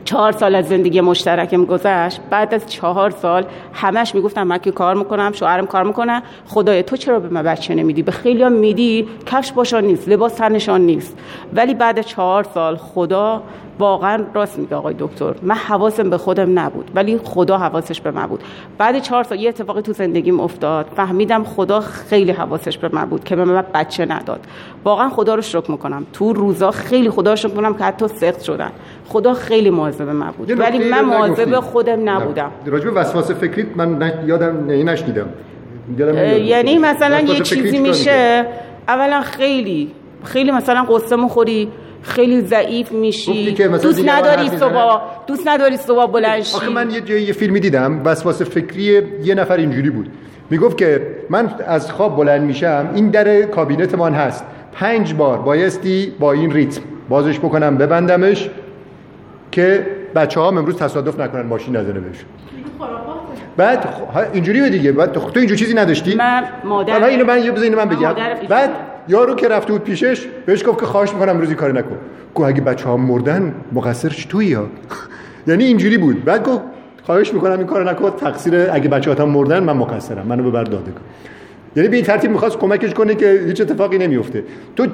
چهار 0.05 0.31
سال 0.31 0.55
از 0.55 0.67
زندگی 0.67 1.01
مشترکم 1.01 1.65
گذشت. 1.65 2.19
بعد 2.29 2.53
از 2.53 2.69
چهار 2.69 3.09
سال 3.09 3.45
همش 3.73 4.15
می‌گفتم 4.15 4.43
من 4.43 4.57
که 4.57 4.71
کار 4.71 4.95
می‌کنم 4.95 5.31
شوهرم 5.31 5.67
کار 5.67 5.83
می‌کنه. 5.83 6.23
خدای 6.47 6.83
تو 6.83 6.97
چرا 6.97 7.19
به 7.19 7.29
من 7.29 7.43
بچه 7.43 7.75
نمیدی؟ 7.75 8.01
به 8.01 8.11
خیلی 8.11 8.49
میدی؟ 8.49 9.07
کفش 9.25 9.51
باشان 9.51 9.83
نیست 9.83 10.09
لباس 10.09 10.33
تنشان 10.33 10.81
نیست. 10.81 11.17
ولی 11.53 11.73
بعد 11.73 12.01
چهار 12.01 12.43
سال 12.53 12.75
خدا 12.75 13.43
واقعا 13.79 14.23
راست 14.33 14.59
میگه 14.59 14.75
آقای 14.75 14.95
دکتر. 14.99 15.35
من 15.41 15.55
حواسم 15.55 16.09
به 16.09 16.17
خودم 16.17 16.59
نبود 16.59 16.91
ولی 16.95 17.17
خدا 17.23 17.57
حواسش 17.57 18.01
به 18.01 18.11
من 18.11 18.27
بود. 18.27 18.43
بعد 18.77 18.99
چهار 18.99 19.23
سال 19.23 19.39
یه 19.39 19.49
اتفاقی 19.49 19.81
تو 19.81 19.93
زندگیم 19.93 20.39
افتاد. 20.39 20.85
فهمیدم 20.95 21.43
خدا 21.43 21.79
خیلی 21.79 22.31
حواسش 22.31 22.77
به 22.77 22.89
من 22.93 23.05
بود 23.05 23.23
که 23.23 23.35
به 23.35 23.45
من 23.45 23.63
بچه 23.73 24.05
نداد. 24.05 24.39
واقعا 24.83 25.09
خدا 25.09 25.35
رو 25.35 25.41
شکر 25.41 25.71
می‌کنم. 25.71 26.05
تو 26.13 26.33
روزا 26.33 26.71
خیلی 26.71 27.09
خدا 27.09 27.29
رو 27.31 27.35
شکر 27.35 27.47
می‌کنم 27.47 27.73
که 27.73 27.83
حتی 27.83 28.07
سخت 28.07 28.43
شدن. 28.43 28.71
خدا 29.07 29.33
خیلی 29.33 29.69
مواظب 29.69 30.09
من 30.09 30.31
بود. 30.31 30.59
ولی 30.59 30.89
من 30.89 31.01
مواظب. 31.01 31.59
خودم 31.59 32.09
نبودم. 32.09 32.51
به 32.65 32.91
وسواس 32.91 33.31
فکری 33.31 33.65
من 33.75 34.13
یادم 34.27 34.65
نه 34.67 34.83
نشنیدم. 34.83 35.29
یعنی 36.45 36.77
مثلا 36.77 37.19
یه 37.19 37.39
چیزی؟ 37.39 37.79
میشه؟ 37.79 38.45
اولا 38.87 39.21
خیلی. 39.21 39.91
خیلی 40.23 40.51
مثلا 40.51 40.85
قصه 40.89 41.15
می‌خوری 41.15 41.69
خیلی 42.01 42.41
ضعیف 42.41 42.91
میشی. 42.91 43.51
دوست 43.81 44.09
نداری. 44.09 44.49
صبح 44.49 45.01
دوست 45.27 45.47
نداری 45.47 45.77
صبح 45.77 46.11
بلند 46.11 46.41
شی. 46.41 46.55
آخه 46.55 46.69
من 46.69 46.91
یه 46.91 47.01
جایی 47.01 47.23
یه 47.23 47.33
فیلمی 47.33 47.59
دیدم. 47.59 48.01
وسواس 48.05 48.41
فکری 48.41 49.01
یه 49.23 49.35
نفر 49.35 49.57
اینجوری 49.57 49.89
بود. 49.89 50.09
می‌گفت 50.49 50.77
که 50.77 51.01
من 51.29 51.49
از 51.67 51.91
خواب 51.91 52.17
بلند 52.17 52.41
میشم 52.41 52.89
این 52.95 53.09
در 53.09 53.41
کابینتمان 53.41 54.13
هست. 54.13 54.45
پنج 54.73 55.13
بار 55.13 55.37
بایستی 55.37 56.13
با 56.19 56.31
این 56.31 56.51
ریتم 56.51 56.81
بازش 57.09 57.39
بکنم 57.39 57.77
ببندمش. 57.77 58.49
که 59.55 59.85
بچه 60.15 60.39
ها 60.39 60.47
امروز 60.47 60.75
تصادف 60.75 61.19
نکنن 61.19 61.41
ماشین 61.41 61.75
نزنه 61.75 61.99
بهشون 61.99 62.25
بعد 63.57 63.85
ها، 63.85 64.21
اینجوریه 64.33 64.69
دیگه. 64.69 64.91
بعد 64.91 65.11
تو 65.11 65.31
اینجور 65.35 65.57
چیزی 65.57 65.73
نداشتی؟ 65.73 66.15
من 66.15 66.43
مادر 66.63 66.93
حالا 66.93 67.05
اینو 67.05 67.25
من 67.25 67.43
یه 67.43 67.53
اینو 67.61 67.77
من 67.77 67.85
بگم. 67.85 68.07
مادر 68.07 68.35
پیش 68.35 68.49
بعد 68.49 68.69
یارو 69.07 69.35
که 69.35 69.47
رفته 69.47 69.73
بود 69.73 69.83
پیشش 69.83 70.25
بهش 70.45 70.67
گفت 70.67 70.79
که 70.79 70.85
خواهش 70.85 71.13
می‌کنم 71.13 71.39
روزی 71.39 71.55
کاری 71.55 71.73
نکن. 71.73 71.97
گفت 72.35 72.47
اگه 72.47 72.61
بچه 72.61 72.85
ها 72.89 72.97
مردن 72.97 73.55
مقصرش 73.71 74.25
تویی 74.25 74.53
ها؟ 74.53 74.65
یعنی 75.47 75.63
اینجوری 75.63 75.97
بود. 75.97 76.23
بعد 76.25 76.43
گفت 76.43 76.61
خواهش 77.03 77.33
می‌کنم 77.33 77.57
این 77.57 77.67
کارو 77.67 77.89
نکن. 77.89 78.09
تقصیر 78.09 78.71
اگه 78.71 78.89
بچه 78.89 79.13
ها 79.13 79.25
مردن 79.25 79.63
من 79.63 79.77
مقصرم. 79.77 80.27
منو 80.27 80.49
ببر 80.49 80.63
دادگاه 80.63 81.03
یعنی 81.75 81.89
به 81.89 81.95
این 81.95 82.05
ترتیب 82.05 82.31
می‌خواست 82.31 82.57
کمکش 82.57 82.93
کنه 82.93 83.15
که 83.15 83.43
هیچ 83.47 83.61
اتفاقی 83.61 83.97
نمیفته 83.97 84.43
تو 84.75 84.87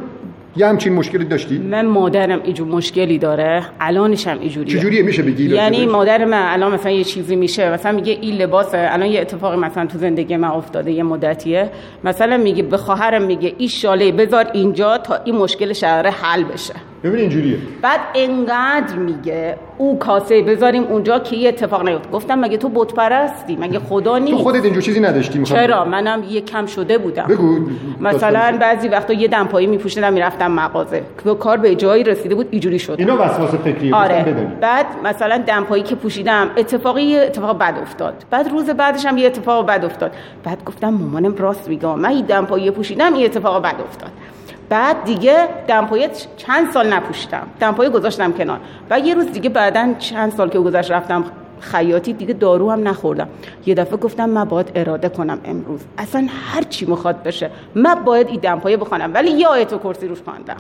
یه 0.56 0.68
همچین 0.68 0.94
مشکلی 0.94 1.26
داشتی؟ 1.26 1.58
من 1.58 1.86
مادرم 1.86 2.42
اینجور 2.44 2.68
مشکلی 2.68 3.18
داره. 3.18 3.64
الانش 3.80 4.28
هم 4.28 4.40
اینجوریه. 4.40 4.80
چجوریه؟ 4.80 5.04
میشه 5.04 5.24
بگی 5.24 5.56
یعنی؟ 5.56 5.86
مادر 5.86 6.26
من 6.26 6.44
الان 6.54 6.74
مثلا 6.74 6.92
یه 6.92 7.04
چیزی 7.04 7.36
میشه 7.36 7.72
مثلا 7.72 7.92
میگه 7.92 8.18
این 8.22 8.36
لباسه 8.36 8.88
الان 8.92 9.10
یه 9.10 9.22
اتفاقی 9.22 9.58
مثلا 9.58 9.86
تو 9.86 9.98
زندگی 9.98 10.38
من 10.38 10.48
افتاده 10.48 10.92
یه 10.92 11.04
مدتیه. 11.04 11.70
مثلا 12.04 12.38
میگه 12.38 12.64
به 12.64 12.78
خواهرم 12.78 13.22
میگه 13.22 13.56
این 13.58 13.68
شاله 13.68 14.12
بذار 14.12 14.48
اینجا 14.54 14.98
تا 14.98 15.16
این 15.26 15.36
مشکل 15.36 15.74
شهر 15.74 16.08
حل 16.08 16.44
بشه. 16.44 16.74
ببین 17.04 17.20
اینجوریه. 17.20 17.58
بعد 17.82 18.00
انقدر 18.16 18.96
میگه 18.96 19.56
او 19.78 20.00
کاسه 20.00 20.42
بذاریم 20.42 20.84
اونجا 20.84 21.20
که 21.20 21.36
یه 21.36 21.50
اتفاق 21.50 21.90
نیفته 21.90 22.10
گفتم 22.10 22.40
مگه 22.40 22.58
تو 22.58 22.70
بت 22.70 22.94
پرستی 22.94 23.56
مگه 23.56 23.80
خدا 23.80 24.20
تو 24.20 24.26
نیست؟ 24.26 24.38
خودت 24.38 24.64
اینجور 24.64 24.82
چیزی 24.82 25.00
نداشتی 25.00 25.40
می‌خوام 25.40 25.60
چرا؟ 25.60 25.86
منم 25.86 26.24
یه 26.30 26.42
کم 26.42 26.66
شده 26.66 26.98
بودم. 26.98 27.26
بگو. 27.30 27.60
مثلا 28.00 28.58
بعضی 28.62 28.88
وقتا 28.88 29.14
یه 29.14 29.28
دمپایی 29.28 29.68
میپوشیدم 29.68 30.14
می‌رفتم 30.14 30.52
مغازه. 30.52 31.04
که 31.24 31.36
کار 31.36 31.58
به 31.58 31.76
جایی 31.76 32.04
رسیده 32.04 32.36
بود 32.36 32.48
اینجوری 32.52 32.80
شد 32.80 32.96
اینا 33.00 33.16
وسواس 33.16 33.56
فکریه 33.56 33.96
آره. 33.96 34.24
بعد 34.62 34.86
مثلا 35.04 35.38
دمپایی 35.38 35.84
که 35.84 35.96
پوشیدم 35.96 36.50
اتفاقی 36.58 37.04
یه 37.04 37.22
اتفاق 37.22 37.58
بد 37.58 37.76
افتاد. 37.82 38.14
بعد 38.30 38.50
روز 38.50 38.70
بعدش 38.70 39.06
هم 39.06 39.18
یه 39.18 39.28
اتفاق 39.28 39.66
بد 39.66 39.86
افتاد. 39.86 40.12
بعد 40.44 40.64
گفتم 40.66 40.90
مامانم 40.90 41.36
راست 41.36 41.70
میگه 41.70 41.96
من 41.96 42.10
این 42.10 42.26
دمپایی 42.26 42.72
پوشیدم 42.72 43.14
این 43.14 43.26
اتفاق 43.26 43.64
بد 43.64 43.76
افتاد. 43.90 44.12
بعد 44.72 45.04
دیگه 45.04 45.48
دمپایی 45.68 46.08
چند 46.38 46.72
سال 46.72 46.94
نپوشیدم 46.94 47.48
دمپایی 47.60 47.90
گذاشتم 47.90 48.32
کنار. 48.32 48.60
و 48.90 49.00
یه 49.00 49.14
روز 49.14 49.32
دیگه 49.32 49.50
بعدا 49.50 49.94
چند 50.00 50.32
سال 50.32 50.50
که 50.50 50.60
گذشت 50.60 50.92
رفتم 50.92 51.24
خیاطی 51.60 52.14
دیگه 52.14 52.34
دارو 52.34 52.72
هم 52.72 52.88
نخوردم. 52.88 53.28
یه 53.66 53.76
دفعه 53.76 53.98
گفتم 53.98 54.30
من 54.30 54.44
باید 54.46 54.72
اراده 54.76 55.10
کنم 55.10 55.40
امروز. 55.46 55.80
اصلا 55.98 56.28
هر 56.54 56.62
چی 56.64 56.86
می‌خواد 56.86 57.24
بشه. 57.24 57.50
من 57.76 57.96
باید 57.96 58.28
این 58.28 58.40
دمپایه 58.40 58.78
بخوانم. 58.78 59.14
ولی 59.14 59.32
یا 59.32 59.50
آیت 59.50 59.84
کرسی 59.84 60.08
روش 60.08 60.22
خواندم. 60.22 60.58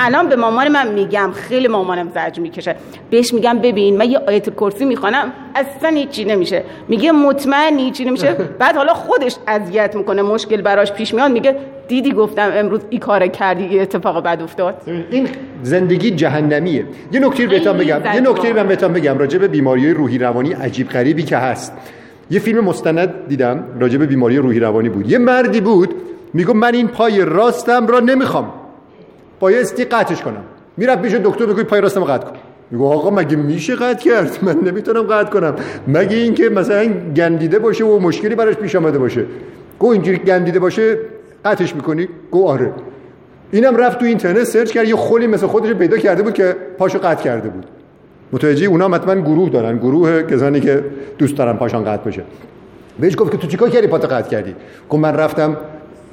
الان 0.06 0.28
به 0.28 0.36
مامان 0.36 0.68
من 0.68 0.88
میگم. 0.88 1.32
خیلی 1.34 1.68
مامانم 1.68 2.08
زجر 2.14 2.40
می‌کشه. 2.40 2.76
بهش 3.10 3.34
میگم 3.34 3.58
ببین 3.58 3.96
من 3.96 4.10
یه 4.10 4.18
آیت 4.18 4.54
کرسی 4.54 4.84
می‌خوانم. 4.84 5.32
اصلا 5.54 5.88
هیچی 5.88 6.24
نمیشه. 6.24 6.64
میگه 6.88 7.12
مطمئن 7.12 7.78
هیچی 7.78 8.04
نمیشه. 8.04 8.32
بعد 8.60 8.76
حالا 8.76 8.94
خودش 8.94 9.36
اذیت 9.46 9.96
می‌کنه. 9.96 10.22
مشکل 10.22 10.62
براش 10.62 10.92
پیش 10.92 11.14
میاد. 11.14 11.30
میگه 11.30 11.56
دیدی 11.88 12.12
گفتم 12.12 12.50
امروز 12.54 12.80
این 12.90 13.00
کار 13.00 13.26
کردی 13.26 13.64
این 13.64 13.80
اتفاق 13.80 14.24
بد 14.24 14.42
افتاد؟ 14.42 14.82
این 15.10 15.28
زندگی 15.62 16.10
جهنمیه. 16.10 16.84
یه 17.12 17.20
نکته 17.20 17.48
خیلی 17.48 17.60
بگم 17.78 18.00
یه. 18.14 18.20
نکته 18.20 18.52
من 18.52 18.66
بهتون 18.66 18.92
بگم 18.92 19.18
راجع 19.18 19.38
به 19.38 19.48
بیماری 19.48 19.92
روحی 19.92 20.18
روانی 20.18 20.52
عجیب 20.52 20.88
غریبی 20.88 21.22
که 21.22 21.36
هست. 21.36 21.72
یه 22.30 22.40
فیلم 22.40 22.64
مستند 22.64 23.28
دیدم 23.28 23.64
راجع 23.80 23.98
به 23.98 24.06
بیماری 24.06 24.36
روحی 24.36 24.60
روانی 24.60 24.88
بود. 24.88 25.10
یه 25.10 25.18
مردی 25.18 25.60
بود 25.60 25.94
میگم 26.34 26.56
من 26.56 26.74
این 26.74 26.88
پای 26.88 27.24
راستم 27.24 27.86
را 27.86 28.00
نمی‌خوام. 28.00 28.52
بایستی 29.40 29.84
قطعش 29.84 30.22
کنم. 30.22 30.44
می‌رفت 30.76 31.02
پیش 31.02 31.12
دکتر 31.14 31.46
میگه 31.46 31.62
پای 31.62 31.80
راستم 31.80 32.04
قطع 32.04 32.26
کن. 32.26 32.36
میگه 32.70 32.84
آقا 32.84 33.10
مگه 33.10 33.36
میشه 33.36 33.74
قطع 33.74 34.04
کرد؟ 34.04 34.38
من 34.46 34.56
نمی‌تونم 34.64 35.02
قطع 35.02 35.30
کنم. 35.30 35.54
مگه 35.88 36.16
اینکه 36.16 36.48
مثلا 36.48 36.84
گندیده 37.16 37.58
باشه 37.58 37.84
و 37.84 37.98
مشکلی 37.98 38.34
براش 38.34 38.54
پیش 38.54 38.76
آمده 38.76 38.98
باشه. 38.98 39.24
گو 39.78 39.86
اینجوری 39.86 40.18
گندیده 40.18 40.58
باشه 40.58 40.98
قطعش 41.48 41.74
می‌کنی؟ 41.74 42.08
گو 42.30 42.48
آره. 42.48 42.72
اینم 43.50 43.76
رفت 43.76 43.98
تو 43.98 44.04
اینترنت 44.04 44.44
سرچ 44.44 44.70
کرد 44.70 44.88
یه 44.88 44.96
خلی 44.96 45.26
مثل 45.26 45.46
خودش 45.46 45.72
پیدا 45.72 45.96
کرده 45.96 46.22
بود 46.22 46.34
که 46.34 46.56
پاشو 46.78 46.98
قطع 46.98 47.24
کرده 47.24 47.48
بود. 47.48 47.66
متوجه 48.32 48.66
اونا 48.66 48.88
حتما 48.88 49.14
گروه 49.14 49.50
دارن 49.50 49.78
گروه 49.78 50.22
کسانی 50.22 50.60
که 50.60 50.84
دوست 51.18 51.36
دارن 51.36 51.56
پاشان 51.56 51.84
قطع 51.84 52.04
بشه. 52.04 52.22
بهش 53.00 53.14
گفت 53.18 53.32
که 53.32 53.38
تو 53.38 53.46
چیکار 53.46 53.70
کردی 53.70 53.86
پاتو 53.86 54.06
قطع 54.06 54.30
کردی؟ 54.30 54.54
گفت 54.90 55.02
من 55.02 55.14
رفتم 55.14 55.56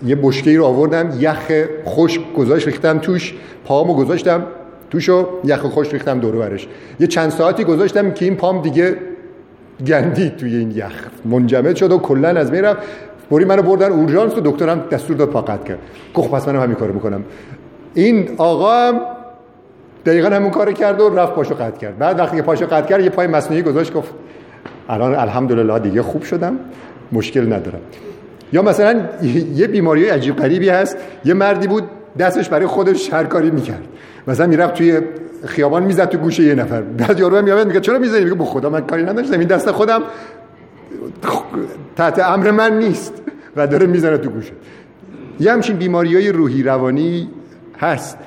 یه 0.06 0.16
بشکه 0.16 0.58
رو 0.58 0.66
آوردم 0.66 1.10
یخ 1.20 1.52
خشک 1.86 2.22
گذاشت 2.38 2.68
ریختم 2.68 3.00
توش 3.00 3.34
پامو 3.66 3.94
گذاشتم 3.94 4.44
توشو 4.90 5.28
یخ 5.44 5.60
خوش 5.60 5.94
ریختم 5.94 6.20
دور 6.20 6.36
برش. 6.36 6.68
یه 7.00 7.08
چند 7.08 7.30
ساعتی 7.30 7.64
گذاشتم 7.64 8.12
که 8.12 8.26
این 8.26 8.36
پام 8.36 8.62
دیگه 8.62 8.96
گندید 9.88 10.36
توی 10.36 10.56
این 10.56 10.72
یخ. 10.72 11.08
منجمد 11.26 11.76
شد 11.76 11.92
و 11.92 11.98
کلا 11.98 12.28
از 12.30 12.52
بین 12.52 12.64
رفت. 12.64 12.80
بری 13.32 13.46
منو 13.46 13.62
بردن 13.62 13.92
اورژانس 13.92 14.38
و 14.38 14.42
دکترم 14.42 14.84
دستور 14.92 15.18
داد 15.18 15.30
پا 15.30 15.42
قطع 15.42 15.64
کرد 15.64 15.80
گفت 16.14 16.32
پس 16.32 16.48
منم 16.48 16.62
همین 16.62 16.76
کارو 16.76 16.94
می‌کنم. 16.94 17.24
این 17.94 18.30
آقا 18.38 18.74
هم 18.74 19.02
دقیقا 20.06 20.30
همون 20.30 20.52
کار 20.52 20.72
کرد 20.72 21.02
و 21.02 21.10
رفت 21.10 21.34
پاشو 21.34 21.56
قطع 21.56 21.78
کرد. 21.78 21.98
بعد 21.98 22.20
وقتی 22.20 22.38
که 22.38 22.42
پاشو 22.42 22.66
قطع 22.66 22.88
کرد 22.88 23.04
یه 23.04 23.10
پای 23.10 23.28
مصنوعی 23.28 23.62
گذاشت 23.62 23.94
گفت 23.94 24.14
الان 24.90 25.16
الحمدلله 25.16 25.80
دیگه 25.80 26.02
خوب 26.02 26.24
شدم 26.24 26.60
مشکل 27.12 27.54
ندارم. 27.54 27.82
یا 28.54 28.62
مثلا 28.62 29.02
یه 29.56 29.68
بیماری 29.68 30.06
عجیب 30.06 30.36
غریبی 30.36 30.70
هست 30.70 30.98
یه 31.26 31.34
مردی 31.34 31.68
بود 31.68 31.84
دستش 32.20 32.50
برای 32.50 32.68
خودش 32.68 33.14
هر 33.14 33.24
کاری 33.24 33.52
می‌کرد. 33.52 33.84
مثلا 34.28 34.48
می‌رفت 34.48 34.74
توی 34.74 35.00
خیابان 35.46 35.84
می‌زد 35.84 36.10
تو 36.10 36.18
گوشه 36.18 36.44
یه 36.44 36.56
نفر. 36.56 36.82
بعد 36.82 37.20
یارو 37.20 37.42
میاد 37.42 37.68
میگه 37.68 37.80
چرا 37.80 38.00
می‌زنی؟ 38.00 38.24
میگه 38.24 38.36
به 38.36 38.46
خدا 38.46 38.70
من 38.70 38.82
کاری 38.82 39.04
نداشتم 39.04 39.40
این 39.40 39.48
دست 39.48 39.72
خودم 39.72 40.02
تحت 41.96 42.20
امر 42.20 42.52
من 42.52 42.80
نیست 42.80 43.14
و 43.56 43.68
داره 43.68 43.88
می‌زنه 43.88 44.18
تو 44.18 44.30
گوشه 44.30 44.54
یه 45.40 45.52
همچین 45.52 45.76
بیماری 45.76 46.16
های 46.16 46.32
روحی 46.32 46.64
روانی 46.64 47.30
هست. 47.80 48.18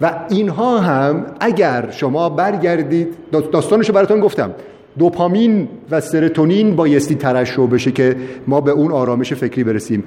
و 0.00 0.14
اینها 0.28 0.78
هم 0.78 1.26
اگر 1.40 1.90
شما 1.90 2.28
برگردید 2.28 3.08
داستانشو 3.52 3.92
براتون 3.92 4.20
گفتم. 4.20 4.50
دوپامین 4.98 5.68
و 5.90 6.00
سرتونین 6.00 6.76
بایستی 6.76 7.14
ترشح 7.14 7.66
بشه 7.66 7.92
که 7.92 8.16
ما 8.46 8.60
به 8.60 8.70
اون 8.70 8.92
آرامش 8.92 9.32
فکری 9.32 9.64
برسیم. 9.64 10.04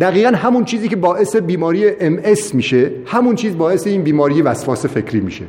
دقیقا 0.00 0.30
همون 0.30 0.64
چیزی 0.64 0.88
که 0.88 0.96
باعث 0.96 1.36
بیماری 1.36 1.88
ام 2.00 2.18
میشه 2.54 2.90
همون 3.06 3.34
چیز 3.34 3.58
باعث 3.58 3.86
این 3.86 4.02
بیماری 4.02 4.42
وسواس 4.42 4.86
فکری 4.86 5.20
میشه. 5.20 5.44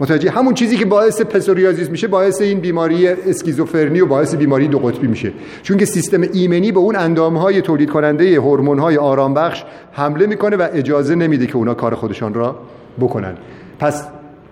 متوجه 0.00 0.30
همون 0.30 0.54
چیزی 0.54 0.76
که 0.76 0.84
باعث 0.84 1.22
پسوریازیس 1.22 1.90
میشه 1.90 2.08
باعث 2.08 2.40
این 2.40 2.60
بیماری 2.60 3.08
اسکیزوفرنی 3.08 4.00
و 4.00 4.06
باعث 4.06 4.34
بیماری 4.34 4.68
دو 4.68 4.78
قطبی 4.78 5.06
میشه. 5.06 5.32
چون 5.62 5.76
که 5.76 5.84
سیستم 5.84 6.20
ایمنی 6.32 6.72
به 6.72 6.78
اون 6.78 6.96
اندامهای 6.96 7.62
تولید 7.62 7.90
کننده 7.90 8.40
هورمون‌های 8.40 8.96
آرام 8.96 9.34
بخش 9.34 9.64
حمله 9.92 10.26
می‌کنه 10.26 10.56
و 10.56 10.68
اجازه 10.72 11.14
نمیده 11.14 11.46
که 11.46 11.56
اونا 11.56 11.74
کار 11.74 11.94
خودشان 11.94 12.34
را 12.34 12.56
بکنن. 13.00 13.34
پس 13.78 14.08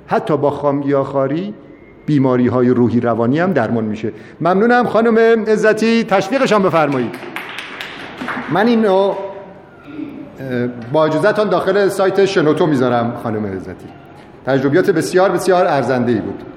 حتی 0.06 0.36
با 0.36 0.50
خامگیاخواری 0.50 1.54
بیماری 2.06 2.46
های 2.46 2.68
روحی 2.68 3.00
روانی 3.00 3.38
هم 3.38 3.52
درمان 3.52 3.84
میشه. 3.84 4.12
ممنونم 4.40 4.86
خانم 4.86 5.44
عزتی. 5.44 6.04
تشویقشان 6.04 6.62
بفرمایید. 6.62 7.14
من 8.52 8.66
اینو 8.66 9.14
با 10.92 11.06
اجازهتان 11.06 11.48
داخل 11.48 11.88
سایت 11.88 12.24
شنوتو 12.24 12.66
می‌ذارم 12.66 13.14
خانم 13.22 13.46
عزتی. 13.46 14.05
تجربیات 14.46 14.90
بسیار 14.90 15.30
بسیار 15.30 15.66
ارزنده 15.66 16.12
ای 16.12 16.20
بود. 16.20 16.55